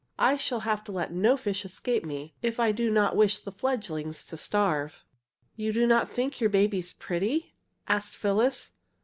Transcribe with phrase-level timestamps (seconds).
[0.17, 3.51] I shall have to let no fish escape me, if I do not wish the
[3.51, 5.05] fledglings to starve."
[5.55, 7.53] "You do not think your babies pretty?"
[7.87, 8.71] asked Phyllis.